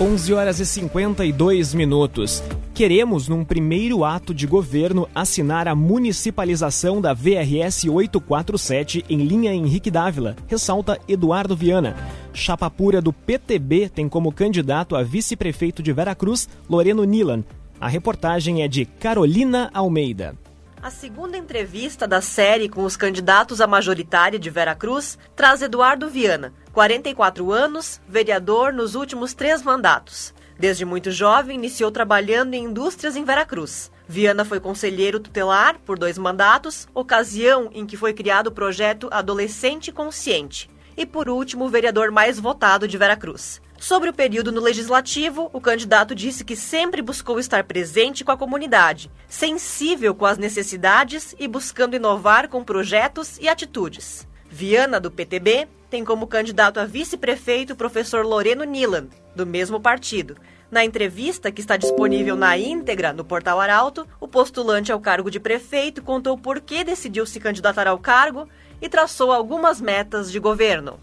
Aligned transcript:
11 0.00 0.32
horas 0.32 0.60
e 0.60 0.66
52 0.66 1.74
minutos. 1.74 2.40
Queremos, 2.72 3.26
num 3.26 3.44
primeiro 3.44 4.04
ato 4.04 4.32
de 4.32 4.46
governo, 4.46 5.08
assinar 5.12 5.66
a 5.66 5.74
municipalização 5.74 7.00
da 7.00 7.12
VRS 7.12 7.88
847 7.88 9.04
em 9.10 9.24
linha 9.24 9.52
Henrique 9.52 9.90
Dávila, 9.90 10.36
ressalta 10.46 11.00
Eduardo 11.08 11.56
Viana. 11.56 11.96
Chapa 12.32 12.70
pura 12.70 13.02
do 13.02 13.12
PTB 13.12 13.88
tem 13.88 14.08
como 14.08 14.30
candidato 14.30 14.94
a 14.94 15.02
vice-prefeito 15.02 15.82
de 15.82 15.92
Veracruz, 15.92 16.48
Loreno 16.70 17.02
Nilan. 17.02 17.42
A 17.80 17.88
reportagem 17.88 18.62
é 18.62 18.68
de 18.68 18.84
Carolina 18.84 19.68
Almeida. 19.74 20.36
A 20.80 20.90
segunda 20.90 21.36
entrevista 21.36 22.06
da 22.06 22.20
série 22.20 22.68
com 22.68 22.84
os 22.84 22.96
candidatos 22.96 23.60
à 23.60 23.66
majoritária 23.66 24.38
de 24.38 24.48
Veracruz 24.48 25.18
traz 25.34 25.60
Eduardo 25.60 26.08
Viana, 26.08 26.54
44 26.72 27.50
anos, 27.50 28.00
vereador 28.08 28.72
nos 28.72 28.94
últimos 28.94 29.34
três 29.34 29.60
mandatos. 29.60 30.32
Desde 30.56 30.84
muito 30.84 31.10
jovem, 31.10 31.56
iniciou 31.56 31.90
trabalhando 31.90 32.54
em 32.54 32.64
indústrias 32.64 33.16
em 33.16 33.24
Veracruz. 33.24 33.90
Viana 34.06 34.44
foi 34.44 34.60
conselheiro 34.60 35.18
tutelar 35.18 35.80
por 35.80 35.98
dois 35.98 36.16
mandatos, 36.16 36.86
ocasião 36.94 37.70
em 37.72 37.84
que 37.84 37.96
foi 37.96 38.12
criado 38.12 38.46
o 38.46 38.52
projeto 38.52 39.08
Adolescente 39.10 39.90
Consciente. 39.90 40.70
E 40.96 41.04
por 41.04 41.28
último, 41.28 41.68
vereador 41.68 42.12
mais 42.12 42.38
votado 42.38 42.86
de 42.86 42.96
Veracruz. 42.96 43.60
Sobre 43.78 44.10
o 44.10 44.12
período 44.12 44.50
no 44.50 44.60
legislativo, 44.60 45.48
o 45.52 45.60
candidato 45.60 46.12
disse 46.12 46.44
que 46.44 46.56
sempre 46.56 47.00
buscou 47.00 47.38
estar 47.38 47.62
presente 47.62 48.24
com 48.24 48.32
a 48.32 48.36
comunidade, 48.36 49.08
sensível 49.28 50.14
com 50.14 50.26
as 50.26 50.36
necessidades 50.36 51.34
e 51.38 51.46
buscando 51.46 51.94
inovar 51.94 52.48
com 52.48 52.64
projetos 52.64 53.38
e 53.38 53.48
atitudes. 53.48 54.26
Viana, 54.50 54.98
do 54.98 55.12
PTB, 55.12 55.68
tem 55.88 56.04
como 56.04 56.26
candidato 56.26 56.80
a 56.80 56.84
vice-prefeito 56.84 57.74
o 57.74 57.76
professor 57.76 58.26
Loreno 58.26 58.64
Nilan, 58.64 59.06
do 59.34 59.46
mesmo 59.46 59.80
partido. 59.80 60.36
Na 60.70 60.84
entrevista, 60.84 61.50
que 61.52 61.60
está 61.60 61.76
disponível 61.76 62.36
na 62.36 62.58
íntegra 62.58 63.12
no 63.12 63.24
Portal 63.24 63.60
Arauto, 63.60 64.06
o 64.20 64.26
postulante 64.26 64.90
ao 64.90 65.00
cargo 65.00 65.30
de 65.30 65.38
prefeito 65.38 66.02
contou 66.02 66.36
por 66.36 66.60
que 66.60 66.82
decidiu 66.82 67.24
se 67.24 67.38
candidatar 67.38 67.86
ao 67.86 67.98
cargo 67.98 68.48
e 68.82 68.88
traçou 68.88 69.32
algumas 69.32 69.80
metas 69.80 70.30
de 70.30 70.38
governo. 70.38 70.98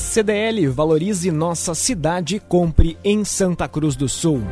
CDL 0.00 0.66
valorize 0.68 1.30
nossa 1.30 1.74
cidade 1.74 2.36
e 2.36 2.40
compre 2.40 2.96
em 3.04 3.22
Santa 3.22 3.68
Cruz 3.68 3.94
do 3.94 4.08
Sul. 4.08 4.42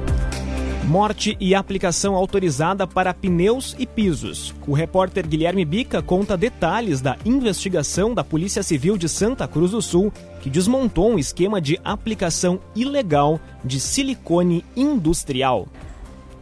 Morte 0.84 1.36
e 1.40 1.54
aplicação 1.54 2.14
autorizada 2.14 2.86
para 2.86 3.14
pneus 3.14 3.74
e 3.78 3.86
pisos. 3.86 4.54
O 4.66 4.74
repórter 4.74 5.26
Guilherme 5.26 5.64
Bica 5.64 6.02
conta 6.02 6.36
detalhes 6.36 7.00
da 7.00 7.16
investigação 7.24 8.14
da 8.14 8.22
Polícia 8.22 8.62
Civil 8.62 8.96
de 8.98 9.08
Santa 9.08 9.48
Cruz 9.48 9.70
do 9.70 9.80
Sul, 9.80 10.12
que 10.42 10.50
desmontou 10.50 11.10
um 11.10 11.18
esquema 11.18 11.60
de 11.60 11.80
aplicação 11.82 12.60
ilegal 12.76 13.40
de 13.64 13.80
silicone 13.80 14.64
industrial. 14.76 15.66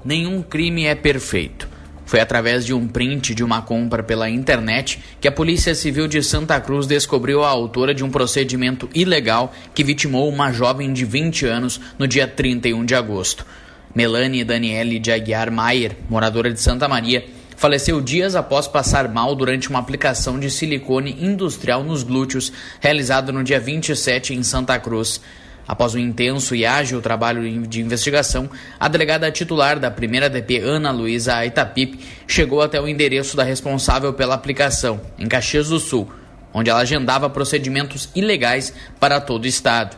Nenhum 0.04 0.42
crime 0.42 0.84
é 0.84 0.94
perfeito. 0.94 1.75
Foi 2.06 2.20
através 2.20 2.64
de 2.64 2.72
um 2.72 2.86
print 2.86 3.34
de 3.34 3.42
uma 3.42 3.60
compra 3.60 4.00
pela 4.00 4.30
internet 4.30 5.00
que 5.20 5.26
a 5.26 5.32
Polícia 5.32 5.74
Civil 5.74 6.06
de 6.06 6.22
Santa 6.22 6.58
Cruz 6.60 6.86
descobriu 6.86 7.42
a 7.42 7.48
autora 7.48 7.92
de 7.92 8.04
um 8.04 8.10
procedimento 8.10 8.88
ilegal 8.94 9.52
que 9.74 9.82
vitimou 9.82 10.28
uma 10.28 10.52
jovem 10.52 10.92
de 10.92 11.04
20 11.04 11.46
anos 11.46 11.80
no 11.98 12.06
dia 12.06 12.28
31 12.28 12.84
de 12.84 12.94
agosto. 12.94 13.44
Melanie 13.92 14.44
Daniele 14.44 15.00
de 15.00 15.10
Aguiar 15.10 15.50
Maier, 15.50 15.96
moradora 16.08 16.52
de 16.52 16.60
Santa 16.60 16.86
Maria, 16.86 17.27
faleceu 17.56 18.00
dias 18.00 18.36
após 18.36 18.68
passar 18.68 19.08
mal 19.08 19.34
durante 19.34 19.68
uma 19.68 19.80
aplicação 19.80 20.38
de 20.38 20.48
silicone 20.48 21.16
industrial 21.20 21.82
nos 21.82 22.04
glúteos 22.04 22.52
realizado 22.80 23.32
no 23.32 23.42
dia 23.42 23.58
27 23.58 24.32
em 24.32 24.44
Santa 24.44 24.78
Cruz. 24.78 25.20
Após 25.67 25.95
um 25.95 25.98
intenso 25.98 26.55
e 26.55 26.64
ágil 26.64 27.03
trabalho 27.03 27.67
de 27.67 27.81
investigação, 27.81 28.48
a 28.78 28.86
delegada 28.86 29.31
titular 29.33 29.81
da 29.81 29.91
primeira 29.91 30.31
DP, 30.31 30.58
Ana 30.58 30.92
Luísa 30.92 31.35
Aitapipe, 31.35 31.98
chegou 32.27 32.63
até 32.63 32.80
o 32.80 32.86
endereço 32.86 33.36
da 33.36 33.42
responsável 33.42 34.13
pela 34.13 34.35
aplicação, 34.35 35.01
em 35.18 35.27
Caxias 35.27 35.68
do 35.68 35.80
Sul, 35.80 36.08
onde 36.55 36.70
ela 36.70 36.80
agendava 36.80 37.29
procedimentos 37.29 38.08
ilegais 38.14 38.73
para 39.01 39.20
todo 39.20 39.45
o 39.45 39.48
estado. 39.48 39.96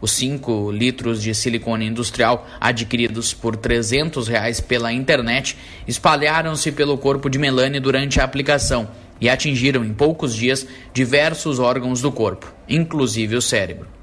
Os 0.00 0.10
5 0.12 0.70
litros 0.70 1.22
de 1.22 1.34
silicone 1.34 1.86
industrial 1.86 2.46
adquiridos 2.60 3.32
por 3.32 3.56
300 3.56 4.26
reais 4.26 4.60
pela 4.60 4.92
internet 4.92 5.56
espalharam-se 5.86 6.72
pelo 6.72 6.98
corpo 6.98 7.30
de 7.30 7.38
Melanie 7.38 7.80
durante 7.80 8.20
a 8.20 8.24
aplicação 8.24 8.88
e 9.20 9.28
atingiram 9.28 9.84
em 9.84 9.94
poucos 9.94 10.34
dias 10.34 10.66
diversos 10.92 11.58
órgãos 11.58 12.00
do 12.00 12.10
corpo, 12.10 12.52
inclusive 12.68 13.36
o 13.36 13.42
cérebro. 13.42 13.93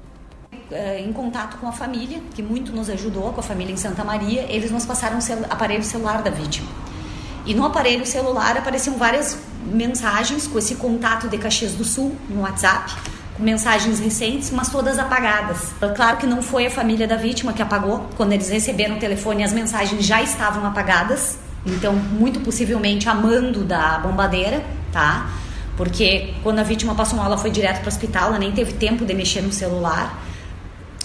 Eh, 0.72 1.04
em 1.06 1.12
contato 1.12 1.58
com 1.58 1.68
a 1.68 1.72
família, 1.72 2.18
que 2.34 2.42
muito 2.42 2.72
nos 2.72 2.88
ajudou, 2.88 3.30
com 3.32 3.40
a 3.40 3.42
família 3.42 3.74
em 3.74 3.76
Santa 3.76 4.02
Maria, 4.02 4.46
eles 4.48 4.70
nos 4.70 4.86
passaram 4.86 5.18
o 5.18 5.52
aparelho 5.52 5.84
celular 5.84 6.22
da 6.22 6.30
vítima. 6.30 6.66
E 7.44 7.52
no 7.52 7.66
aparelho 7.66 8.06
celular 8.06 8.56
apareciam 8.56 8.96
várias 8.96 9.36
mensagens 9.66 10.46
com 10.46 10.58
esse 10.58 10.76
contato 10.76 11.28
de 11.28 11.36
Caxias 11.36 11.72
do 11.72 11.84
Sul 11.84 12.16
no 12.28 12.40
WhatsApp, 12.40 12.90
com 13.36 13.42
mensagens 13.42 13.98
recentes, 14.00 14.50
mas 14.50 14.70
todas 14.70 14.98
apagadas. 14.98 15.72
Claro 15.94 16.16
que 16.16 16.26
não 16.26 16.40
foi 16.40 16.66
a 16.66 16.70
família 16.70 17.06
da 17.06 17.16
vítima 17.16 17.52
que 17.52 17.60
apagou. 17.60 18.08
Quando 18.16 18.32
eles 18.32 18.48
receberam 18.48 18.96
o 18.96 18.98
telefone, 18.98 19.44
as 19.44 19.52
mensagens 19.52 20.06
já 20.06 20.22
estavam 20.22 20.64
apagadas. 20.64 21.36
Então, 21.66 21.94
muito 21.94 22.40
possivelmente 22.40 23.08
a 23.08 23.14
mando 23.14 23.62
da 23.62 23.98
bombadeira, 23.98 24.64
tá? 24.90 25.30
Porque 25.76 26.32
quando 26.42 26.60
a 26.60 26.62
vítima 26.62 26.94
passou 26.94 27.18
mal, 27.18 27.26
ela 27.26 27.38
foi 27.38 27.50
direto 27.50 27.80
para 27.80 27.86
o 27.86 27.88
hospital, 27.88 28.28
ela 28.28 28.38
nem 28.38 28.52
teve 28.52 28.72
tempo 28.72 29.04
de 29.04 29.12
mexer 29.14 29.42
no 29.42 29.52
celular. 29.52 30.21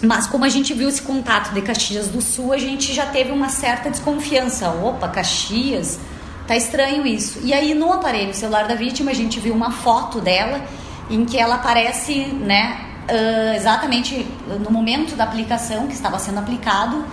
Mas 0.02 0.28
como 0.28 0.46
a 0.46 0.50
gente 0.50 0.74
viu 0.74 0.88
esse 0.88 1.02
contato 1.02 1.54
de 1.54 1.62
Caxias 1.62 2.08
do 2.08 2.22
Sul, 2.22 2.54
a 2.54 2.58
gente 2.58 2.94
já 2.94 3.08
teve 3.08 3.32
uma 3.32 3.50
certa 3.50 3.90
desconfiança. 3.90 4.70
Opa, 4.70 5.08
Caxias, 5.08 6.00
tá 6.46 6.56
estranho 6.56 7.06
isso. 7.06 7.40
E 7.44 7.54
aí 7.54 7.74
no 7.74 7.92
aparelho 7.92 8.34
celular 8.34 8.68
da 8.68 8.76
vítima 8.76 9.12
a 9.12 9.14
gente 9.14 9.40
viu 9.40 9.54
uma 9.54 9.72
foto 9.72 10.22
dela 10.22 10.64
em 11.10 11.26
que 11.26 11.38
ela 11.38 11.56
aparece, 11.56 12.26
né, 12.26 12.80
uh, 13.10 13.56
exatamente 13.56 14.28
no 14.60 14.70
momento 14.70 15.16
da 15.16 15.24
aplicação 15.24 15.88
que 15.88 15.94
estava 15.94 16.20
sendo 16.20 16.40
aplicado 16.40 17.04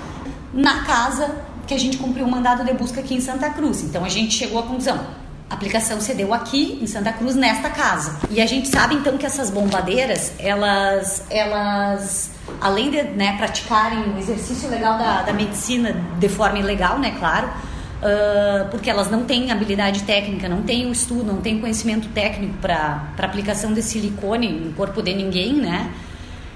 na 0.52 0.84
casa 0.84 1.34
que 1.66 1.72
a 1.72 1.78
gente 1.78 1.96
cumpriu 1.96 2.26
o 2.26 2.30
mandado 2.30 2.64
de 2.64 2.72
busca 2.74 3.00
aqui 3.00 3.14
em 3.14 3.20
Santa 3.20 3.48
Cruz. 3.50 3.82
Então 3.82 4.04
a 4.04 4.08
gente 4.08 4.34
chegou 4.34 4.58
à 4.58 4.62
conclusão, 4.62 5.00
a 5.48 5.54
aplicação 5.54 6.00
se 6.00 6.14
deu 6.14 6.32
aqui 6.32 6.78
em 6.82 6.86
Santa 6.86 7.12
Cruz 7.12 7.34
nesta 7.34 7.70
casa. 7.70 8.18
E 8.30 8.40
a 8.40 8.46
gente 8.46 8.68
sabe 8.68 8.94
então 8.94 9.18
que 9.18 9.26
essas 9.26 9.50
bombadeiras, 9.50 10.32
elas 10.38 11.24
elas 11.30 12.30
além 12.60 12.90
de 12.90 13.02
né, 13.02 13.36
praticarem 13.36 14.14
o 14.14 14.18
exercício 14.18 14.68
legal 14.68 14.98
da, 14.98 15.22
da 15.22 15.32
medicina 15.32 15.94
de 16.18 16.28
forma 16.28 16.58
ilegal, 16.58 16.98
né, 16.98 17.14
claro, 17.18 17.48
uh, 17.48 18.68
porque 18.70 18.90
elas 18.90 19.10
não 19.10 19.24
têm 19.24 19.50
habilidade 19.50 20.02
técnica, 20.04 20.48
não 20.48 20.62
têm 20.62 20.86
o 20.86 20.92
estudo, 20.92 21.24
não 21.24 21.40
têm 21.40 21.60
conhecimento 21.60 22.08
técnico 22.08 22.54
para 22.58 23.02
aplicação 23.18 23.72
de 23.72 23.82
silicone 23.82 24.48
no 24.48 24.72
corpo 24.72 25.02
de 25.02 25.14
ninguém, 25.14 25.54
né? 25.54 25.90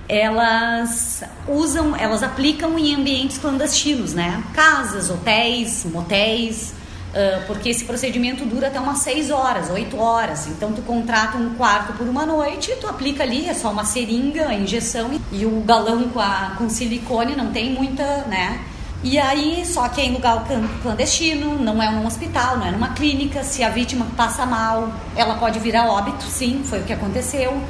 Elas 0.09 1.23
usam, 1.47 1.95
elas 1.95 2.23
aplicam 2.23 2.79
em 2.79 2.95
ambientes 2.95 3.37
clandestinos, 3.37 4.15
né? 4.15 4.43
Casas, 4.55 5.11
hotéis, 5.11 5.85
motéis, 5.85 6.73
Uh, 7.09 7.47
porque 7.47 7.71
esse 7.71 7.87
procedimento 7.87 8.45
dura 8.45 8.67
até 8.67 8.79
umas 8.79 8.99
6 8.99 9.31
horas, 9.31 9.71
8 9.71 9.99
horas. 9.99 10.47
Então 10.47 10.73
tu 10.73 10.83
contrata 10.83 11.39
um 11.39 11.55
quarto 11.55 11.95
por 11.95 12.07
uma 12.07 12.27
noite, 12.27 12.77
tu 12.81 12.87
aplica 12.87 13.23
ali, 13.23 13.49
é 13.49 13.55
só 13.55 13.71
uma 13.71 13.85
seringa, 13.85 14.49
a 14.49 14.55
injeção 14.55 15.19
e 15.33 15.47
o 15.47 15.61
galão 15.63 16.11
com, 16.11 16.21
a, 16.21 16.55
com 16.59 16.69
silicone 16.69 17.35
não 17.35 17.51
tem 17.51 17.73
muita, 17.73 18.05
né? 18.27 18.61
E 19.03 19.17
aí, 19.17 19.65
só 19.65 19.89
que 19.89 20.01
é 20.01 20.07
em 20.07 20.13
lugar 20.13 20.45
clandestino, 20.83 21.57
não 21.57 21.81
é 21.81 21.89
num 21.89 22.05
hospital, 22.05 22.59
não 22.59 22.67
é 22.67 22.71
numa 22.73 22.89
clínica. 22.95 23.45
Se 23.45 23.63
a 23.63 23.71
vítima 23.71 24.07
passa 24.17 24.45
mal, 24.45 24.93
ela 25.17 25.37
pode 25.37 25.61
virar 25.61 25.87
óbito, 25.87 26.25
sim, 26.25 26.63
foi 26.65 26.81
o 26.81 26.85
que 26.85 26.93
aconteceu. 26.93 27.63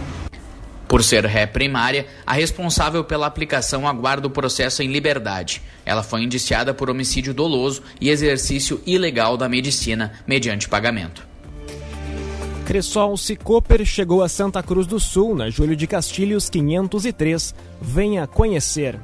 Por 0.89 1.05
ser 1.05 1.27
ré 1.27 1.47
primária, 1.47 2.07
a 2.27 2.33
responsável 2.33 3.05
pela 3.05 3.27
aplicação 3.27 3.87
aguarda 3.87 4.27
o 4.27 4.31
processo 4.31 4.83
em 4.83 4.91
liberdade. 4.91 5.61
Ela 5.85 6.03
foi 6.03 6.23
indiciada 6.23 6.73
por 6.73 6.89
homicídio 6.89 7.35
doloso 7.35 7.83
e 8.01 8.09
exercício 8.09 8.81
ilegal 8.87 9.37
da 9.37 9.49
medicina 9.49 10.15
mediante 10.27 10.67
pagamento. 10.67 11.29
Cressol 12.65 13.17
Cicoper 13.17 13.85
chegou 13.85 14.23
a 14.23 14.29
Santa 14.29 14.63
Cruz 14.63 14.87
do 14.87 14.99
Sul, 14.99 15.35
na 15.35 15.49
Júlio 15.49 15.77
de 15.77 15.87
Castilhos 15.87 16.51
503. 16.51 17.55
Venha 17.81 18.27
conhecer. 18.27 18.99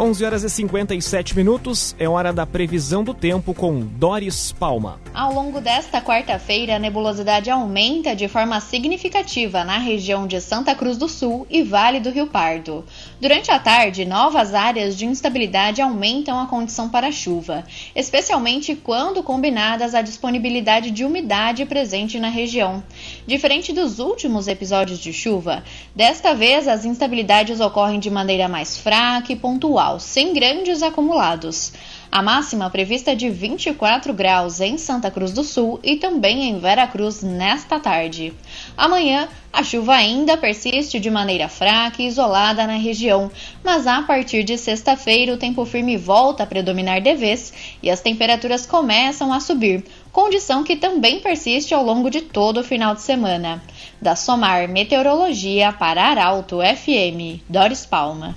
11 0.00 0.24
horas 0.24 0.44
e 0.44 0.50
57 0.50 1.34
minutos, 1.34 1.96
é 1.98 2.08
hora 2.08 2.32
da 2.32 2.46
previsão 2.46 3.02
do 3.02 3.12
tempo 3.12 3.52
com 3.52 3.80
Doris 3.80 4.52
Palma. 4.52 5.00
Ao 5.12 5.34
longo 5.34 5.60
desta 5.60 6.00
quarta-feira, 6.00 6.76
a 6.76 6.78
nebulosidade 6.78 7.50
aumenta 7.50 8.14
de 8.14 8.28
forma 8.28 8.60
significativa 8.60 9.64
na 9.64 9.76
região 9.76 10.24
de 10.28 10.40
Santa 10.40 10.72
Cruz 10.72 10.96
do 10.96 11.08
Sul 11.08 11.48
e 11.50 11.64
Vale 11.64 11.98
do 11.98 12.10
Rio 12.10 12.28
Pardo. 12.28 12.84
Durante 13.20 13.50
a 13.50 13.58
tarde, 13.58 14.04
novas 14.04 14.54
áreas 14.54 14.96
de 14.96 15.04
instabilidade 15.04 15.82
aumentam 15.82 16.38
a 16.38 16.46
condição 16.46 16.88
para 16.88 17.10
chuva, 17.10 17.64
especialmente 17.96 18.76
quando 18.76 19.20
combinadas 19.20 19.96
à 19.96 20.00
disponibilidade 20.00 20.92
de 20.92 21.04
umidade 21.04 21.66
presente 21.66 22.20
na 22.20 22.28
região. 22.28 22.84
Diferente 23.26 23.72
dos 23.72 23.98
últimos 23.98 24.46
episódios 24.46 25.00
de 25.00 25.12
chuva, 25.12 25.64
desta 25.92 26.34
vez 26.34 26.68
as 26.68 26.84
instabilidades 26.84 27.58
ocorrem 27.58 27.98
de 27.98 28.10
maneira 28.10 28.46
mais 28.46 28.78
fraca 28.78 29.32
e 29.32 29.36
pontual, 29.36 29.87
sem 29.96 30.34
grandes 30.34 30.82
acumulados. 30.82 31.72
A 32.10 32.22
máxima 32.22 32.70
prevista 32.70 33.12
é 33.12 33.14
de 33.14 33.28
24 33.28 34.14
graus 34.14 34.62
em 34.62 34.78
Santa 34.78 35.10
Cruz 35.10 35.30
do 35.30 35.44
Sul 35.44 35.78
e 35.84 35.96
também 35.96 36.48
em 36.48 36.58
Veracruz 36.58 37.22
nesta 37.22 37.78
tarde. 37.78 38.32
Amanhã, 38.74 39.28
a 39.52 39.62
chuva 39.62 39.94
ainda 39.94 40.36
persiste 40.36 40.98
de 40.98 41.10
maneira 41.10 41.48
fraca 41.48 42.00
e 42.00 42.06
isolada 42.06 42.66
na 42.66 42.76
região, 42.76 43.30
mas 43.62 43.86
a 43.86 44.00
partir 44.02 44.42
de 44.42 44.56
sexta-feira 44.56 45.34
o 45.34 45.36
tempo 45.36 45.64
firme 45.66 45.98
volta 45.98 46.44
a 46.44 46.46
predominar 46.46 47.02
de 47.02 47.14
vez 47.14 47.52
e 47.82 47.90
as 47.90 48.00
temperaturas 48.00 48.64
começam 48.64 49.30
a 49.30 49.38
subir, 49.38 49.84
condição 50.10 50.64
que 50.64 50.76
também 50.76 51.20
persiste 51.20 51.74
ao 51.74 51.84
longo 51.84 52.08
de 52.08 52.22
todo 52.22 52.60
o 52.60 52.64
final 52.64 52.94
de 52.94 53.02
semana. 53.02 53.62
Da 54.00 54.16
Somar 54.16 54.66
Meteorologia 54.66 55.72
para 55.72 56.04
Arauto 56.04 56.58
FM, 56.60 57.42
Doris 57.48 57.84
Palma. 57.84 58.34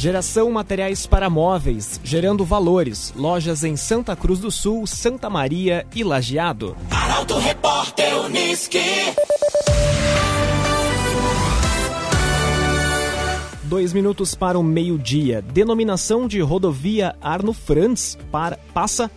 Geração 0.00 0.50
Materiais 0.50 1.06
para 1.06 1.28
Móveis, 1.28 2.00
gerando 2.02 2.42
valores. 2.42 3.12
Lojas 3.14 3.62
em 3.64 3.76
Santa 3.76 4.16
Cruz 4.16 4.40
do 4.40 4.50
Sul, 4.50 4.86
Santa 4.86 5.28
Maria 5.28 5.86
e 5.94 6.02
Lajeado. 6.02 6.74
Arauto 6.90 7.36
Repórter 7.36 8.18
Uniski. 8.24 8.78
Dois 13.64 13.92
minutos 13.92 14.34
para 14.34 14.58
o 14.58 14.62
meio-dia. 14.62 15.42
Denominação 15.42 16.26
de 16.26 16.40
rodovia 16.40 17.14
Arno 17.20 17.52
Franz 17.52 18.16
para, 18.32 18.58
passa 18.72 19.10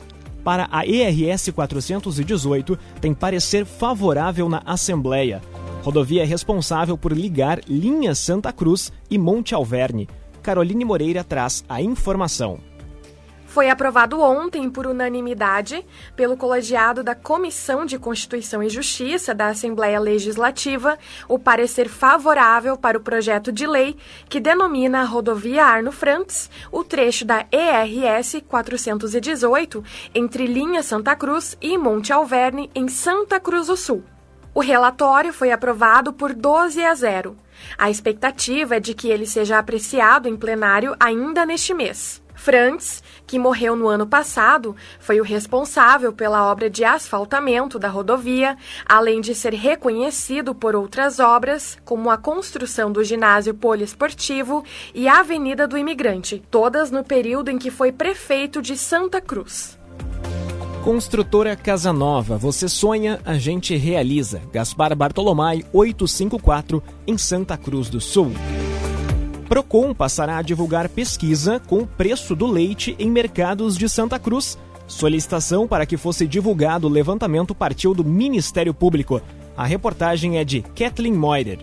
para 0.44 0.68
a 0.70 0.86
ERS 0.86 1.50
418 1.56 2.78
tem 3.00 3.14
parecer 3.14 3.66
favorável 3.66 4.50
na 4.50 4.62
Assembleia. 4.66 5.42
Rodovia 5.82 6.24
é 6.24 6.26
responsável 6.26 6.98
por 6.98 7.14
ligar 7.14 7.62
linha 7.70 8.14
Santa 8.14 8.52
Cruz 8.52 8.92
e 9.10 9.18
Monte 9.18 9.56
Alverne. 9.56 10.10
Caroline 10.44 10.84
Moreira 10.84 11.24
traz 11.24 11.64
a 11.68 11.82
informação. 11.82 12.60
Foi 13.54 13.70
aprovado 13.70 14.20
ontem, 14.20 14.68
por 14.68 14.88
unanimidade, 14.88 15.86
pelo 16.16 16.36
colegiado 16.36 17.04
da 17.04 17.14
Comissão 17.14 17.86
de 17.86 18.00
Constituição 18.00 18.64
e 18.64 18.68
Justiça 18.68 19.32
da 19.32 19.50
Assembleia 19.50 20.00
Legislativa, 20.00 20.98
o 21.30 21.38
parecer 21.38 21.88
favorável 21.88 22.76
para 22.76 22.98
o 22.98 23.02
projeto 23.02 23.52
de 23.52 23.68
lei 23.68 23.96
que 24.28 24.40
denomina 24.40 25.02
a 25.02 25.06
rodovia 25.06 25.66
Arno 25.66 25.92
Franks, 25.92 26.50
o 26.72 26.84
trecho 26.84 27.26
da 27.26 27.46
ERS 27.52 28.42
418, 28.48 29.84
entre 30.16 30.48
Linha 30.48 30.82
Santa 30.82 31.16
Cruz 31.16 31.56
e 31.62 31.78
Monte 31.78 32.12
Alverne, 32.12 32.72
em 32.74 32.88
Santa 32.88 33.40
Cruz 33.40 33.68
do 33.68 33.78
Sul. 33.78 34.04
O 34.52 34.62
relatório 34.62 35.32
foi 35.32 35.52
aprovado 35.52 36.12
por 36.12 36.34
12 36.34 36.84
a 36.84 36.96
0. 36.96 37.43
A 37.78 37.90
expectativa 37.90 38.78
é 38.78 38.80
de 38.80 38.94
que 38.94 39.10
ele 39.10 39.26
seja 39.26 39.58
apreciado 39.58 40.28
em 40.28 40.36
plenário 40.36 40.96
ainda 41.00 41.46
neste 41.46 41.74
mês. 41.74 42.24
Frantz, 42.36 43.04
que 43.26 43.40
morreu 43.40 43.76
no 43.76 43.88
ano 43.88 44.06
passado, 44.06 44.76
foi 45.00 45.20
o 45.20 45.24
responsável 45.24 46.12
pela 46.12 46.52
obra 46.52 46.70
de 46.70 46.84
asfaltamento 46.84 47.80
da 47.80 47.88
rodovia, 47.88 48.58
além 48.86 49.22
de 49.22 49.34
ser 49.34 49.54
reconhecido 49.54 50.54
por 50.54 50.76
outras 50.76 51.20
obras, 51.20 51.78
como 51.86 52.10
a 52.10 52.18
construção 52.18 52.92
do 52.92 53.04
ginásio 53.04 53.54
poliesportivo 53.54 54.64
e 54.94 55.08
a 55.08 55.20
Avenida 55.20 55.68
do 55.68 55.78
Imigrante, 55.78 56.44
todas 56.50 56.92
no 56.92 57.04
período 57.04 57.50
em 57.50 57.58
que 57.58 57.72
foi 57.72 57.92
prefeito 57.92 58.62
de 58.62 58.76
Santa 58.76 59.22
Cruz. 59.22 59.78
Construtora 60.84 61.56
Casa 61.56 61.94
Nova, 61.94 62.38
você 62.38 62.68
sonha, 62.68 63.18
a 63.24 63.36
gente 63.36 63.74
realiza. 63.78 64.42
Gaspar 64.52 64.94
Bartolomai 64.94 65.64
854, 65.72 66.84
em 67.08 67.18
Santa 67.18 67.56
Cruz 67.56 67.90
do 67.90 68.02
Sul. 68.02 68.34
Procon 69.48 69.94
passará 69.94 70.38
a 70.38 70.42
divulgar 70.42 70.90
pesquisa 70.90 71.58
com 71.58 71.80
o 71.80 71.88
preço 71.88 72.36
do 72.36 72.46
leite 72.46 72.98
em 73.00 73.10
mercados 73.10 73.78
de 73.78 73.88
Santa 73.88 74.20
Cruz. 74.20 74.58
Solicitação 74.86 75.66
para 75.70 75.86
que 75.86 75.96
fosse 75.96 76.28
divulgado 76.28 76.86
o 76.86 76.92
levantamento 76.92 77.56
partiu 77.56 77.94
do 77.94 78.04
Ministério 78.04 78.74
Público. 78.74 79.22
A 79.56 79.66
reportagem 79.66 80.38
é 80.38 80.44
de 80.44 80.64
Kathleen 80.76 81.14
Moider. 81.14 81.60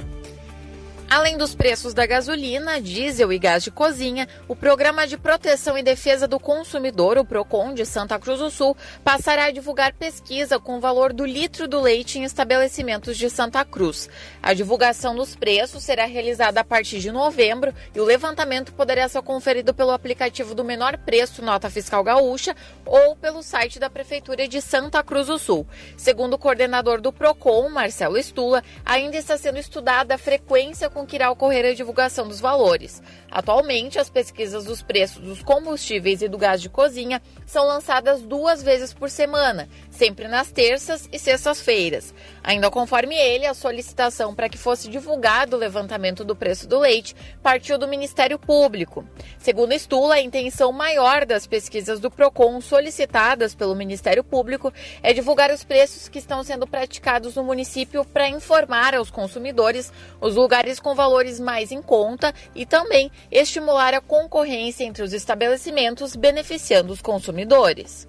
Além 1.11 1.37
dos 1.37 1.57
preços 1.57 1.93
da 1.93 2.07
gasolina, 2.07 2.81
diesel 2.81 3.33
e 3.33 3.39
gás 3.41 3.65
de 3.65 3.71
cozinha, 3.73 4.29
o 4.47 4.55
Programa 4.55 5.09
de 5.09 5.19
Proteção 5.19 5.77
e 5.77 5.83
Defesa 5.83 6.29
do 6.29 6.39
Consumidor, 6.39 7.19
o 7.19 7.25
PROCON 7.25 7.75
de 7.75 7.85
Santa 7.85 8.17
Cruz 8.17 8.39
do 8.39 8.49
Sul, 8.49 8.77
passará 9.03 9.47
a 9.47 9.51
divulgar 9.51 9.93
pesquisa 9.93 10.61
com 10.61 10.77
o 10.77 10.81
valor 10.81 11.13
do 11.13 11.27
litro 11.27 11.67
do 11.67 11.81
leite 11.81 12.21
em 12.21 12.23
estabelecimentos 12.23 13.19
de 13.19 13.29
Santa 13.29 13.65
Cruz. 13.65 14.09
A 14.41 14.55
divulgação 14.55 15.13
dos 15.17 15.35
preços 15.35 15.83
será 15.83 16.05
realizada 16.05 16.61
a 16.61 16.65
partir 16.65 17.01
de 17.01 17.11
novembro 17.11 17.75
e 17.93 17.99
o 17.99 18.05
levantamento 18.05 18.73
poderá 18.73 19.09
ser 19.09 19.21
conferido 19.23 19.75
pelo 19.75 19.91
aplicativo 19.91 20.55
do 20.55 20.63
Menor 20.63 20.97
Preço 20.97 21.43
Nota 21.43 21.69
Fiscal 21.69 22.05
Gaúcha 22.05 22.55
ou 22.87 23.17
pelo 23.17 23.43
site 23.43 23.81
da 23.81 23.91
Prefeitura 23.91 24.47
de 24.47 24.61
Santa 24.61 25.03
Cruz 25.03 25.27
do 25.27 25.41
Sul. 25.41 25.67
Segundo 25.97 26.35
o 26.35 26.39
coordenador 26.39 27.01
do 27.01 27.13
PROCON, 27.13 27.69
Marcelo 27.69 28.17
Estula, 28.17 28.63
ainda 28.87 29.17
está 29.17 29.37
sendo 29.37 29.59
estudada 29.59 30.15
a 30.15 30.19
frequência 30.19 30.89
com 30.89 31.00
com 31.01 31.07
que 31.07 31.17
irá 31.17 31.31
ocorrer 31.31 31.65
a 31.65 31.75
divulgação 31.75 32.29
dos 32.29 32.41
valores. 32.41 33.03
Atualmente, 33.31 33.99
as 33.99 34.11
pesquisas 34.11 34.65
dos 34.65 34.83
preços 34.83 35.23
dos 35.23 35.43
combustíveis 35.43 36.21
e 36.21 36.29
do 36.29 36.37
gás 36.37 36.61
de 36.61 36.69
cozinha 36.69 37.23
são 37.47 37.67
lançadas 37.67 38.21
duas 38.23 38.63
vezes 38.63 38.93
por 38.93 39.09
semana, 39.09 39.69
sempre 40.01 40.29
nas 40.29 40.51
terças 40.51 41.07
e 41.13 41.19
sextas-feiras. 41.19 42.15
Ainda 42.43 42.71
conforme 42.71 43.15
ele, 43.15 43.45
a 43.45 43.53
solicitação 43.53 44.35
para 44.35 44.49
que 44.49 44.57
fosse 44.57 44.89
divulgado 44.89 45.55
o 45.55 45.59
levantamento 45.59 46.25
do 46.25 46.35
preço 46.35 46.67
do 46.67 46.79
leite 46.79 47.15
partiu 47.43 47.77
do 47.77 47.87
Ministério 47.87 48.39
Público. 48.39 49.05
Segundo 49.39 49.75
Estula, 49.75 50.15
a 50.15 50.21
intenção 50.23 50.73
maior 50.73 51.27
das 51.27 51.47
pesquisas 51.47 52.01
do 52.01 52.11
PROCON 52.11 52.63
solicitadas 52.63 53.55
pelo 53.55 53.75
Ministério 53.75 54.25
Público 54.25 54.73
é 55.03 55.13
divulgar 55.13 55.53
os 55.53 55.65
preços 55.65 56.09
que 56.09 56.19
estão 56.19 56.43
sendo 56.43 56.67
praticados 56.67 57.35
no 57.35 57.45
município 57.45 58.03
para 58.03 58.27
informar 58.27 58.95
aos 58.95 59.11
consumidores 59.11 59.93
os 60.19 60.35
lugares 60.35 60.81
com 60.81 60.95
valores 60.95 61.39
mais 61.39 61.71
em 61.71 61.83
conta 61.83 62.33
e 62.55 62.65
também 62.65 63.13
estimular 63.31 63.93
a 63.93 64.01
concorrência 64.01 64.83
entre 64.83 65.03
os 65.03 65.13
estabelecimentos, 65.13 66.17
beneficiando 66.17 66.91
os 66.91 67.03
consumidores. 67.03 68.09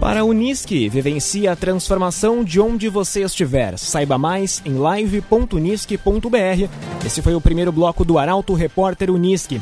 Para 0.00 0.20
a 0.20 0.24
Unisque, 0.24 0.88
vivencie 0.88 1.48
a 1.48 1.56
transformação 1.56 2.44
de 2.44 2.60
onde 2.60 2.88
você 2.88 3.22
estiver. 3.22 3.78
Saiba 3.78 4.18
mais 4.18 4.62
em 4.64 4.74
live.unisque.br. 4.74 6.68
Esse 7.04 7.22
foi 7.22 7.34
o 7.34 7.40
primeiro 7.40 7.72
bloco 7.72 8.04
do 8.04 8.18
Arauto 8.18 8.54
Repórter 8.54 9.10
Unisque. 9.10 9.60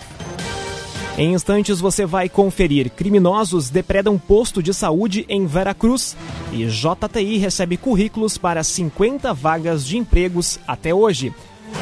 Em 1.16 1.32
instantes 1.32 1.78
você 1.78 2.04
vai 2.04 2.28
conferir: 2.28 2.90
criminosos 2.90 3.70
depredam 3.70 4.18
posto 4.18 4.62
de 4.62 4.74
saúde 4.74 5.24
em 5.28 5.46
Veracruz 5.46 6.16
e 6.52 6.66
JTI 6.66 7.38
recebe 7.38 7.76
currículos 7.76 8.36
para 8.36 8.64
50 8.64 9.32
vagas 9.32 9.86
de 9.86 9.96
empregos 9.96 10.58
até 10.66 10.92
hoje. 10.92 11.32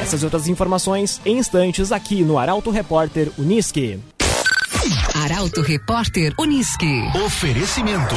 Essas 0.01 0.23
outras 0.23 0.47
informações 0.47 1.19
em 1.25 1.37
instantes 1.37 1.91
aqui 1.91 2.23
no 2.23 2.37
Arauto 2.37 2.69
Repórter 2.69 3.31
Unisque. 3.37 3.99
Arauto 5.13 5.61
Repórter 5.61 6.33
Unisque. 6.39 7.03
Oferecimento. 7.23 8.15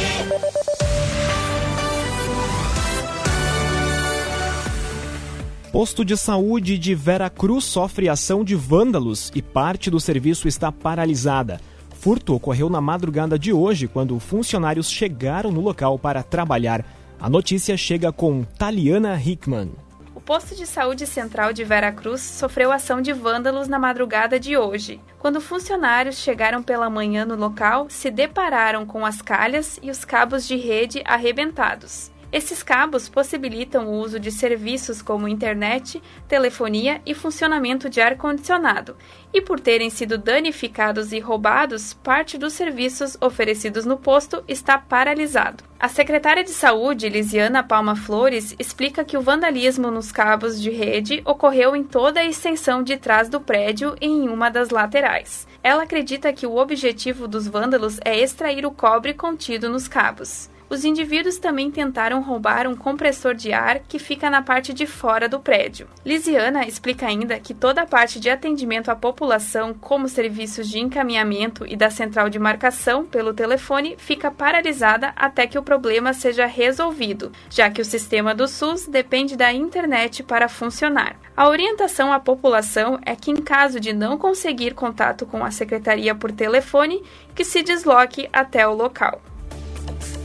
Posto 5.77 6.03
de 6.03 6.17
saúde 6.17 6.75
de 6.75 6.95
Vera 6.95 7.29
Cruz 7.29 7.63
sofre 7.63 8.09
ação 8.09 8.43
de 8.43 8.55
vândalos 8.55 9.31
e 9.35 9.43
parte 9.43 9.91
do 9.91 9.99
serviço 9.99 10.47
está 10.47 10.71
paralisada. 10.71 11.61
Furto 11.99 12.33
ocorreu 12.33 12.67
na 12.67 12.81
madrugada 12.81 13.37
de 13.37 13.53
hoje, 13.53 13.87
quando 13.87 14.19
funcionários 14.19 14.89
chegaram 14.89 15.51
no 15.51 15.61
local 15.61 15.99
para 15.99 16.23
trabalhar. 16.23 16.83
A 17.19 17.29
notícia 17.29 17.77
chega 17.77 18.11
com 18.11 18.43
Taliana 18.43 19.21
Hickman. 19.23 19.69
O 20.15 20.19
posto 20.19 20.55
de 20.55 20.65
saúde 20.65 21.05
central 21.05 21.53
de 21.53 21.63
Vera 21.63 21.91
Cruz 21.91 22.21
sofreu 22.21 22.71
ação 22.71 22.99
de 22.99 23.13
vândalos 23.13 23.67
na 23.67 23.77
madrugada 23.77 24.39
de 24.39 24.57
hoje. 24.57 24.99
Quando 25.19 25.39
funcionários 25.39 26.17
chegaram 26.17 26.63
pela 26.63 26.89
manhã 26.89 27.23
no 27.23 27.35
local, 27.35 27.85
se 27.87 28.09
depararam 28.09 28.83
com 28.83 29.05
as 29.05 29.21
calhas 29.21 29.79
e 29.83 29.91
os 29.91 30.03
cabos 30.03 30.47
de 30.47 30.55
rede 30.55 31.03
arrebentados. 31.05 32.09
Esses 32.37 32.61
cabos 32.61 33.09
possibilitam 33.09 33.87
o 33.87 33.99
uso 33.99 34.19
de 34.19 34.31
serviços 34.31 35.01
como 35.01 35.27
internet, 35.27 35.99
telefonia 36.27 37.01
e 37.03 37.15
funcionamento 37.15 37.89
de 37.89 37.99
ar-condicionado, 37.99 38.95
e 39.33 39.41
por 39.41 39.59
terem 39.59 39.89
sido 39.89 40.19
danificados 40.19 41.11
e 41.11 41.19
roubados, 41.19 41.95
parte 41.95 42.37
dos 42.37 42.53
serviços 42.53 43.17
oferecidos 43.19 43.87
no 43.87 43.97
posto 43.97 44.43
está 44.47 44.77
paralisado. 44.77 45.63
A 45.79 45.87
secretária 45.87 46.43
de 46.43 46.51
Saúde, 46.51 47.09
Lisiana 47.09 47.63
Palma 47.63 47.95
Flores, 47.95 48.55
explica 48.59 49.03
que 49.03 49.17
o 49.17 49.21
vandalismo 49.21 49.89
nos 49.89 50.11
cabos 50.11 50.61
de 50.61 50.69
rede 50.69 51.23
ocorreu 51.25 51.75
em 51.75 51.83
toda 51.83 52.19
a 52.19 52.25
extensão 52.25 52.83
de 52.83 52.97
trás 52.97 53.29
do 53.29 53.41
prédio 53.41 53.95
e 53.99 54.05
em 54.05 54.29
uma 54.29 54.51
das 54.51 54.69
laterais. 54.69 55.47
Ela 55.63 55.83
acredita 55.83 56.31
que 56.31 56.45
o 56.45 56.57
objetivo 56.57 57.27
dos 57.27 57.47
vândalos 57.47 57.99
é 58.05 58.15
extrair 58.19 58.63
o 58.63 58.69
cobre 58.69 59.15
contido 59.15 59.71
nos 59.71 59.87
cabos. 59.87 60.55
Os 60.69 60.83
indivíduos 60.83 61.37
também 61.37 61.71
tentaram 61.71 62.21
roubar 62.21 62.67
um 62.67 62.75
compressor 62.75 63.33
de 63.33 63.53
ar 63.53 63.79
que 63.79 63.97
fica 63.97 64.29
na 64.29 64.41
parte 64.41 64.73
de 64.73 64.85
fora 64.85 65.29
do 65.29 65.39
prédio. 65.39 65.87
Lisiana 66.05 66.67
explica 66.67 67.07
ainda 67.07 67.39
que 67.39 67.53
toda 67.53 67.83
a 67.83 67.85
parte 67.85 68.19
de 68.19 68.29
atendimento 68.29 68.89
à 68.89 68.95
população, 68.95 69.73
como 69.73 70.09
serviços 70.09 70.67
de 70.67 70.79
encaminhamento 70.79 71.65
e 71.65 71.75
da 71.77 71.89
central 71.89 72.29
de 72.29 72.37
marcação 72.37 73.05
pelo 73.05 73.33
telefone, 73.33 73.95
fica 73.97 74.29
paralisada 74.29 75.13
até 75.15 75.47
que 75.47 75.57
o 75.57 75.63
problema 75.63 76.11
seja 76.11 76.45
resolvido, 76.45 77.31
já 77.49 77.69
que 77.69 77.81
o 77.81 77.85
sistema 77.85 78.35
do 78.35 78.45
SUS 78.45 78.87
depende 78.87 79.37
da 79.37 79.53
internet 79.53 80.21
para 80.21 80.49
funcionar. 80.49 81.15
A 81.35 81.47
orientação 81.47 82.11
à 82.11 82.19
população 82.19 82.99
é 83.05 83.15
que, 83.15 83.31
em 83.31 83.37
caso 83.37 83.79
de 83.79 83.93
não 83.93 84.17
conseguir 84.17 84.73
contato 84.73 85.25
com 85.25 85.45
a 85.45 85.51
secretaria 85.51 86.13
por 86.13 86.31
telefone, 86.31 87.01
que 87.33 87.45
se 87.45 87.63
desloque 87.63 88.27
até 88.33 88.67
o 88.67 88.73
local. 88.73 89.21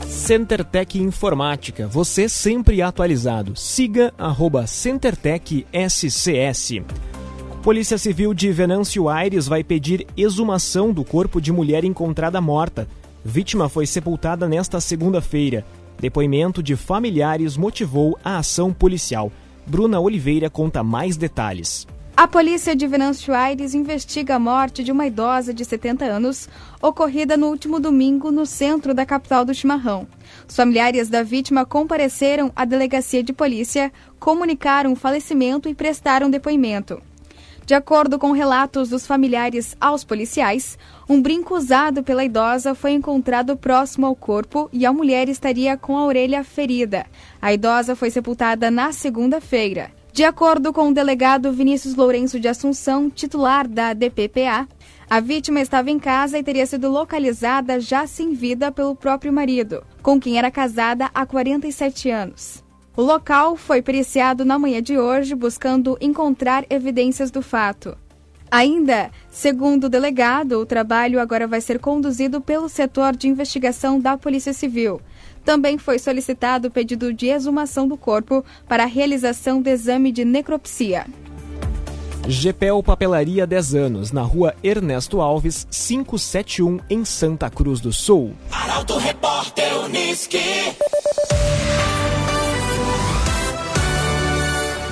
CenterTech 0.01 0.99
Informática, 0.99 1.87
você 1.87 2.29
sempre 2.29 2.81
atualizado. 2.81 3.55
Siga 3.55 4.13
arroba 4.17 4.65
CenterTech 4.65 5.65
SCS. 5.73 6.81
Polícia 7.61 7.97
Civil 7.97 8.33
de 8.33 8.51
Venâncio 8.51 9.07
Aires 9.09 9.47
vai 9.47 9.63
pedir 9.63 10.05
exumação 10.15 10.91
do 10.91 11.03
corpo 11.03 11.39
de 11.41 11.51
mulher 11.51 11.83
encontrada 11.83 12.39
morta. 12.41 12.87
Vítima 13.23 13.69
foi 13.69 13.85
sepultada 13.85 14.47
nesta 14.47 14.81
segunda-feira. 14.81 15.65
Depoimento 15.99 16.61
de 16.61 16.75
familiares 16.75 17.55
motivou 17.55 18.17
a 18.23 18.37
ação 18.37 18.73
policial. 18.73 19.31
Bruna 19.65 19.99
Oliveira 19.99 20.49
conta 20.49 20.83
mais 20.83 21.15
detalhes. 21.15 21.87
A 22.15 22.27
polícia 22.27 22.75
de 22.75 22.85
Venâncio 22.85 23.33
Aires 23.33 23.73
investiga 23.73 24.35
a 24.35 24.39
morte 24.39 24.83
de 24.83 24.91
uma 24.91 25.07
idosa 25.07 25.51
de 25.51 25.65
70 25.65 26.05
anos, 26.05 26.47
ocorrida 26.79 27.35
no 27.35 27.47
último 27.47 27.79
domingo 27.79 28.31
no 28.31 28.45
centro 28.45 28.93
da 28.93 29.03
capital 29.03 29.43
do 29.43 29.53
Chimarrão. 29.53 30.07
Os 30.47 30.55
familiares 30.55 31.09
da 31.09 31.23
vítima 31.23 31.65
compareceram 31.65 32.51
à 32.55 32.65
delegacia 32.65 33.23
de 33.23 33.33
polícia, 33.33 33.91
comunicaram 34.19 34.93
o 34.93 34.95
falecimento 34.95 35.67
e 35.67 35.73
prestaram 35.73 36.29
depoimento. 36.29 37.01
De 37.65 37.73
acordo 37.73 38.19
com 38.19 38.31
relatos 38.31 38.89
dos 38.89 39.07
familiares 39.07 39.75
aos 39.81 40.03
policiais, 40.03 40.77
um 41.09 41.19
brinco 41.19 41.55
usado 41.55 42.03
pela 42.03 42.23
idosa 42.23 42.75
foi 42.75 42.91
encontrado 42.91 43.57
próximo 43.57 44.05
ao 44.05 44.15
corpo 44.15 44.69
e 44.71 44.85
a 44.85 44.93
mulher 44.93 45.29
estaria 45.29 45.75
com 45.75 45.97
a 45.97 46.05
orelha 46.05 46.43
ferida. 46.43 47.07
A 47.41 47.51
idosa 47.51 47.95
foi 47.95 48.11
sepultada 48.11 48.69
na 48.69 48.91
segunda-feira. 48.91 50.02
De 50.13 50.23
acordo 50.23 50.71
com 50.71 50.89
o 50.89 50.93
delegado 50.93 51.51
Vinícius 51.51 51.95
Lourenço 51.95 52.39
de 52.39 52.47
Assunção, 52.47 53.09
titular 53.09 53.67
da 53.67 53.93
DPPA, 53.93 54.67
a 55.09 55.19
vítima 55.19 55.59
estava 55.59 55.89
em 55.89 55.97
casa 55.97 56.37
e 56.37 56.43
teria 56.43 56.67
sido 56.67 56.87
localizada 56.87 57.79
já 57.79 58.05
sem 58.05 58.31
vida 58.31 58.71
pelo 58.71 58.95
próprio 58.95 59.33
marido, 59.33 59.83
com 60.03 60.19
quem 60.19 60.37
era 60.37 60.51
casada 60.51 61.09
há 61.15 61.25
47 61.25 62.11
anos. 62.11 62.63
O 62.95 63.01
local 63.01 63.55
foi 63.55 63.81
periciado 63.81 64.45
na 64.45 64.59
manhã 64.59 64.83
de 64.83 64.99
hoje, 64.99 65.33
buscando 65.33 65.97
encontrar 65.99 66.63
evidências 66.69 67.31
do 67.31 67.41
fato. 67.41 67.97
Ainda, 68.51 69.09
segundo 69.31 69.85
o 69.85 69.89
delegado, 69.89 70.59
o 70.59 70.65
trabalho 70.67 71.19
agora 71.19 71.47
vai 71.47 71.59
ser 71.59 71.79
conduzido 71.79 72.39
pelo 72.39 72.69
setor 72.69 73.15
de 73.15 73.27
investigação 73.27 73.99
da 73.99 74.15
Polícia 74.15 74.53
Civil, 74.53 75.01
também 75.43 75.77
foi 75.77 75.99
solicitado 75.99 76.67
o 76.67 76.71
pedido 76.71 77.13
de 77.13 77.27
exumação 77.27 77.87
do 77.87 77.97
corpo 77.97 78.43
para 78.67 78.83
a 78.83 78.87
realização 78.87 79.61
do 79.61 79.69
exame 79.69 80.11
de 80.11 80.25
necropsia. 80.25 81.05
GPEL 82.27 82.81
Papelaria 82.81 83.45
10 83.45 83.75
anos, 83.75 84.11
na 84.13 84.21
rua 84.21 84.55
Ernesto 84.63 85.19
Alves, 85.19 85.67
571, 85.69 86.79
em 86.89 87.03
Santa 87.03 87.49
Cruz 87.49 87.81
do 87.81 87.91
Sul. 87.91 88.33
Arauto 88.49 88.97
Repórter 88.97 89.83
Uniski. 89.83 90.39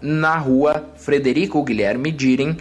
na 0.00 0.38
rua 0.38 0.86
Frederico 0.96 1.62
Guilherme 1.62 2.10
Diren, 2.10 2.56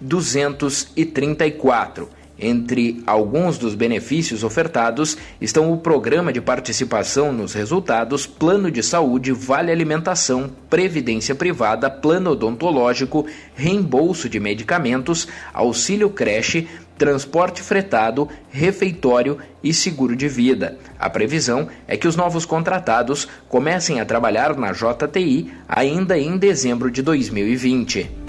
234. 0.00 2.20
Entre 2.42 3.02
alguns 3.06 3.58
dos 3.58 3.74
benefícios 3.74 4.42
ofertados 4.42 5.14
estão 5.38 5.70
o 5.70 5.76
programa 5.76 6.32
de 6.32 6.40
participação 6.40 7.34
nos 7.34 7.52
resultados, 7.52 8.26
plano 8.26 8.70
de 8.70 8.82
saúde, 8.82 9.30
vale 9.30 9.70
alimentação, 9.70 10.50
previdência 10.70 11.34
privada, 11.34 11.90
plano 11.90 12.30
odontológico, 12.30 13.26
reembolso 13.54 14.26
de 14.26 14.40
medicamentos, 14.40 15.28
auxílio 15.52 16.08
creche, 16.08 16.66
transporte 16.96 17.62
fretado, 17.62 18.26
refeitório 18.50 19.36
e 19.62 19.74
seguro 19.74 20.16
de 20.16 20.26
vida. 20.26 20.78
A 20.98 21.10
previsão 21.10 21.68
é 21.86 21.94
que 21.94 22.08
os 22.08 22.16
novos 22.16 22.46
contratados 22.46 23.28
comecem 23.50 24.00
a 24.00 24.06
trabalhar 24.06 24.56
na 24.56 24.72
JTI 24.72 25.52
ainda 25.68 26.18
em 26.18 26.38
dezembro 26.38 26.90
de 26.90 27.02
2020. 27.02 28.19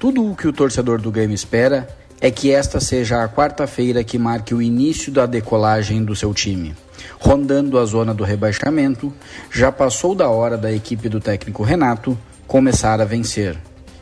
Tudo 0.00 0.30
o 0.30 0.34
que 0.34 0.48
o 0.48 0.52
torcedor 0.52 0.98
do 0.98 1.10
Grêmio 1.10 1.34
espera 1.34 1.86
é 2.22 2.30
que 2.30 2.50
esta 2.50 2.80
seja 2.80 3.22
a 3.22 3.28
quarta-feira 3.28 4.02
que 4.02 4.16
marque 4.16 4.54
o 4.54 4.62
início 4.62 5.12
da 5.12 5.26
decolagem 5.26 6.02
do 6.02 6.16
seu 6.16 6.32
time. 6.32 6.74
Rondando 7.18 7.78
a 7.78 7.84
zona 7.84 8.14
do 8.14 8.24
rebaixamento, 8.24 9.12
já 9.52 9.70
passou 9.70 10.14
da 10.14 10.30
hora 10.30 10.56
da 10.56 10.72
equipe 10.72 11.06
do 11.06 11.20
técnico 11.20 11.62
Renato 11.62 12.16
começar 12.46 12.98
a 12.98 13.04
vencer. 13.04 13.58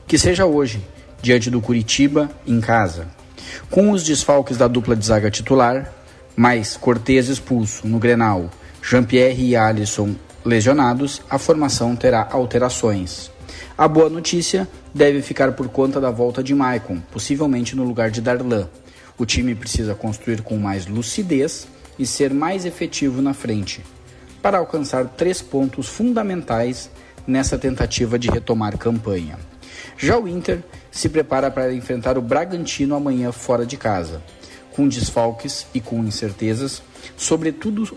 Que 0.06 0.16
seja 0.16 0.46
hoje, 0.46 0.80
diante 1.20 1.50
do 1.50 1.60
Curitiba, 1.60 2.30
em 2.46 2.60
casa. 2.60 3.08
Com 3.68 3.90
os 3.90 4.04
desfalques 4.04 4.56
da 4.56 4.68
dupla 4.68 4.94
de 4.94 5.04
zaga 5.04 5.32
titular, 5.32 5.92
mais 6.36 6.76
Cortez 6.76 7.28
expulso 7.28 7.88
no 7.88 7.98
Grenal, 7.98 8.48
Jean-Pierre 8.80 9.48
e 9.48 9.56
Alisson 9.56 10.14
lesionados, 10.44 11.20
a 11.28 11.38
formação 11.38 11.96
terá 11.96 12.28
alterações. 12.30 13.32
A 13.78 13.86
boa 13.86 14.10
notícia 14.10 14.68
deve 14.92 15.22
ficar 15.22 15.52
por 15.52 15.68
conta 15.68 16.00
da 16.00 16.10
volta 16.10 16.42
de 16.42 16.52
Maicon, 16.52 16.98
possivelmente 17.12 17.76
no 17.76 17.84
lugar 17.84 18.10
de 18.10 18.20
Darlan. 18.20 18.68
O 19.16 19.24
time 19.24 19.54
precisa 19.54 19.94
construir 19.94 20.42
com 20.42 20.56
mais 20.56 20.88
lucidez 20.88 21.68
e 21.96 22.04
ser 22.04 22.34
mais 22.34 22.64
efetivo 22.64 23.22
na 23.22 23.32
frente, 23.32 23.84
para 24.42 24.58
alcançar 24.58 25.06
três 25.06 25.40
pontos 25.40 25.86
fundamentais 25.86 26.90
nessa 27.24 27.56
tentativa 27.56 28.18
de 28.18 28.28
retomar 28.28 28.76
campanha. 28.76 29.38
Já 29.96 30.18
o 30.18 30.26
Inter 30.26 30.64
se 30.90 31.08
prepara 31.08 31.48
para 31.48 31.72
enfrentar 31.72 32.18
o 32.18 32.22
Bragantino 32.22 32.96
amanhã 32.96 33.30
fora 33.30 33.64
de 33.64 33.76
casa, 33.76 34.20
com 34.72 34.88
desfalques 34.88 35.68
e 35.72 35.80
com 35.80 36.02
incertezas, 36.04 36.82
sobretudo 37.16 37.96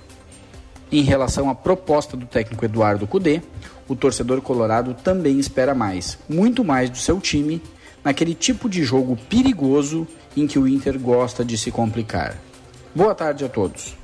em 0.91 1.01
relação 1.01 1.49
à 1.49 1.55
proposta 1.55 2.17
do 2.17 2.25
técnico 2.25 2.65
Eduardo 2.65 3.07
Cudê, 3.07 3.41
o 3.87 3.95
torcedor 3.95 4.41
colorado 4.41 4.93
também 4.93 5.39
espera 5.39 5.73
mais, 5.73 6.17
muito 6.27 6.63
mais 6.63 6.89
do 6.89 6.97
seu 6.97 7.19
time, 7.19 7.61
naquele 8.03 8.33
tipo 8.33 8.69
de 8.69 8.83
jogo 8.83 9.17
perigoso 9.29 10.07
em 10.35 10.47
que 10.47 10.57
o 10.57 10.67
Inter 10.67 10.99
gosta 10.99 11.45
de 11.45 11.57
se 11.57 11.71
complicar. 11.71 12.37
Boa 12.95 13.15
tarde 13.15 13.45
a 13.45 13.49
todos. 13.49 13.95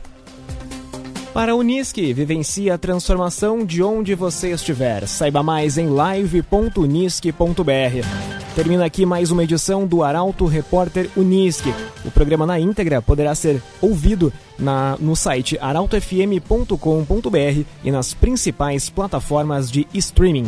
Para 1.34 1.52
a 1.52 1.56
Unisque, 1.56 2.14
vivencie 2.14 2.72
a 2.72 2.78
transformação 2.78 3.66
de 3.66 3.84
onde 3.84 4.16
você 4.16 4.52
estiver. 4.52 5.08
Saiba 5.08 5.44
mais 5.44 5.78
em 5.78 5.88
live.unisque.br. 5.88 8.37
Termina 8.58 8.86
aqui 8.86 9.06
mais 9.06 9.30
uma 9.30 9.44
edição 9.44 9.86
do 9.86 10.02
Arauto 10.02 10.48
Repórter 10.48 11.12
Unisque. 11.16 11.72
O 12.04 12.10
programa 12.10 12.44
na 12.44 12.60
íntegra 12.60 13.04
poderá 13.04 13.36
ser 13.36 13.62
ouvido 13.80 14.34
na, 14.58 14.98
no 15.00 15.16
site 15.16 15.60
arautofm.com.br 15.62 17.62
e 17.84 17.92
nas 17.92 18.16
principais 18.16 18.90
plataformas 18.90 19.70
de 19.70 19.88
streaming. 19.94 20.48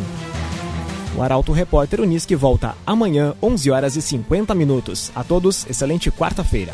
O 1.15 1.21
Arauto 1.21 1.51
Repórter 1.51 2.01
Unisque 2.01 2.35
volta 2.35 2.75
amanhã, 2.83 3.35
11 3.43 3.69
horas 3.69 3.95
e 3.95 4.01
50 4.01 4.55
minutos. 4.55 5.11
A 5.13 5.23
todos, 5.23 5.67
excelente 5.69 6.09
quarta-feira. 6.09 6.73